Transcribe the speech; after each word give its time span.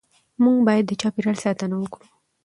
موږ 0.43 0.57
باید 0.67 0.85
د 0.87 0.91
چاپېریال 1.01 1.37
ساتنه 1.45 1.75
وکړو 1.77 2.05